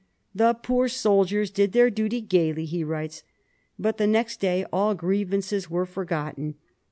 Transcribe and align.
"The 0.33 0.53
poor 0.55 0.87
soldiers 0.87 1.51
did 1.51 1.73
their 1.73 1.91
duty 1.91 2.21
gaily," 2.21 2.65
he 2.65 2.83
writes. 2.83 3.21
But 3.77 3.97
the 3.97 4.07
next 4.07 4.39
day 4.41 4.65
all 4.73 4.95
griev 4.95 5.27
ances 5.29 5.67
were 5.67 5.85
forgotten. 5.85 6.55